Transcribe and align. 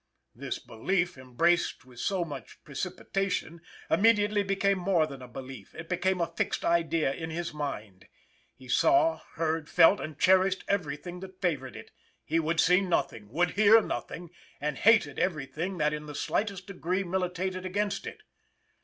This 0.33 0.57
belief, 0.57 1.15
embraced 1.15 1.85
with 1.85 1.99
so 1.99 2.25
much 2.25 2.63
precipitation, 2.63 3.61
immediately 3.87 4.41
became 4.41 4.79
more 4.79 5.05
than 5.05 5.21
a 5.21 5.27
belief; 5.27 5.75
it 5.75 5.87
became 5.89 6.19
a 6.19 6.25
fixed 6.25 6.65
idea 6.65 7.13
in 7.13 7.29
his 7.29 7.53
mind. 7.53 8.07
He 8.55 8.67
saw, 8.67 9.19
heard, 9.35 9.69
felt 9.69 9.99
and 9.99 10.17
cherished 10.17 10.63
every 10.67 10.97
thing 10.97 11.19
that 11.19 11.39
favored 11.39 11.75
it. 11.75 11.91
He 12.25 12.39
would 12.39 12.59
see 12.59 12.81
nothing, 12.81 13.29
would 13.29 13.51
hear 13.51 13.79
nothing, 13.79 14.31
and 14.59 14.75
hated 14.75 15.19
every 15.19 15.45
thing, 15.45 15.77
that 15.77 15.93
in 15.93 16.07
the 16.07 16.15
slightest 16.15 16.65
degree 16.65 17.03
militated 17.03 17.63
against 17.63 18.07
it. 18.07 18.23